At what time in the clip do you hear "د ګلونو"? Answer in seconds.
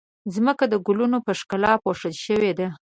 0.69-1.17